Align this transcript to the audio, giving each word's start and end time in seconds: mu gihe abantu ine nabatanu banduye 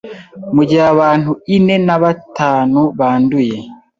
mu 0.55 0.61
gihe 0.69 0.83
abantu 0.93 1.31
ine 1.55 1.75
nabatanu 1.85 2.81
banduye 2.99 3.57